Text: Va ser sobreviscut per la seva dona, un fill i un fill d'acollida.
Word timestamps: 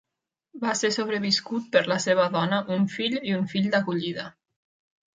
Va 0.63 0.71
ser 0.79 0.89
sobreviscut 0.95 1.69
per 1.77 1.85
la 1.93 1.99
seva 2.07 2.27
dona, 2.39 2.65
un 2.79 2.91
fill 2.97 3.21
i 3.23 3.39
un 3.39 3.49
fill 3.55 3.73
d'acollida. 3.77 4.29